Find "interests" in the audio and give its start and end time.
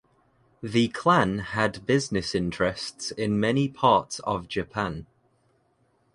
2.33-3.11